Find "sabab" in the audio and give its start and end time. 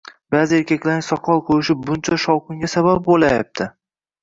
2.77-3.05